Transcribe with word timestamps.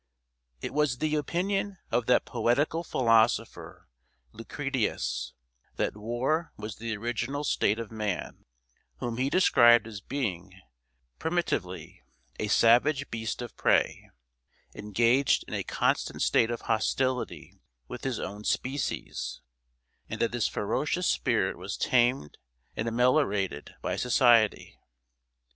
It 0.61 0.73
was 0.73 0.97
the 0.97 1.13
opinion 1.15 1.77
of 1.91 2.07
that 2.07 2.25
poetical 2.25 2.83
philosopher, 2.83 3.87
Lucretius, 4.31 5.33
that 5.75 5.95
war 5.95 6.51
was 6.57 6.77
the 6.77 6.97
original 6.97 7.43
state 7.43 7.77
of 7.77 7.91
man, 7.91 8.45
whom 8.97 9.17
he 9.17 9.29
described 9.29 9.85
as 9.85 10.01
being, 10.01 10.59
primitively, 11.19 12.01
a 12.39 12.47
savage 12.47 13.11
beast 13.11 13.43
of 13.43 13.55
prey, 13.55 14.09
engaged 14.73 15.45
in 15.47 15.53
a 15.53 15.63
constant 15.63 16.23
state 16.23 16.49
of 16.49 16.61
hostility 16.61 17.59
with 17.87 18.03
his 18.03 18.17
own 18.19 18.43
species, 18.43 19.41
and 20.09 20.19
that 20.19 20.31
this 20.31 20.47
ferocious 20.47 21.05
spirit 21.05 21.59
was 21.59 21.77
tamed 21.77 22.39
and 22.75 22.87
ameliorated 22.87 23.75
by 23.83 23.95
society. 23.95 24.79